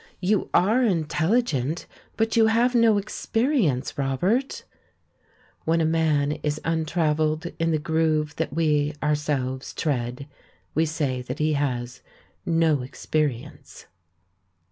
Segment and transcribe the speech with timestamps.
[0.19, 1.85] "You are intelligent,
[2.17, 4.63] but you have no experience, Robert."
[5.63, 10.25] When a man is untravelled in the groove that we ourselves tread,
[10.73, 12.01] we say that he has
[12.47, 13.85] "no experience."